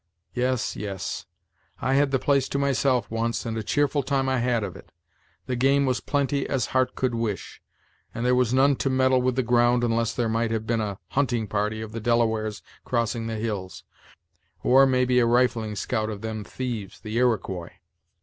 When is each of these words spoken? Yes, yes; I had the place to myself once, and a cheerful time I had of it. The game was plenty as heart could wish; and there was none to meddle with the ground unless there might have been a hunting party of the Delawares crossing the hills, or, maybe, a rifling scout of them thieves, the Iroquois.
Yes, 0.33 0.75
yes; 0.75 1.27
I 1.79 1.93
had 1.93 2.09
the 2.09 2.17
place 2.17 2.49
to 2.49 2.57
myself 2.57 3.11
once, 3.11 3.45
and 3.45 3.55
a 3.55 3.61
cheerful 3.61 4.01
time 4.01 4.27
I 4.29 4.39
had 4.39 4.63
of 4.63 4.75
it. 4.75 4.91
The 5.45 5.55
game 5.55 5.85
was 5.85 5.99
plenty 5.99 6.49
as 6.49 6.65
heart 6.73 6.95
could 6.95 7.13
wish; 7.13 7.61
and 8.11 8.25
there 8.25 8.33
was 8.33 8.51
none 8.51 8.77
to 8.77 8.89
meddle 8.89 9.21
with 9.21 9.35
the 9.35 9.43
ground 9.43 9.83
unless 9.83 10.11
there 10.15 10.27
might 10.27 10.49
have 10.49 10.65
been 10.65 10.81
a 10.81 10.97
hunting 11.09 11.45
party 11.45 11.81
of 11.81 11.91
the 11.91 12.01
Delawares 12.01 12.63
crossing 12.83 13.27
the 13.27 13.35
hills, 13.35 13.83
or, 14.63 14.87
maybe, 14.87 15.19
a 15.19 15.27
rifling 15.27 15.75
scout 15.75 16.09
of 16.09 16.21
them 16.21 16.43
thieves, 16.43 16.99
the 17.01 17.17
Iroquois. 17.17 17.69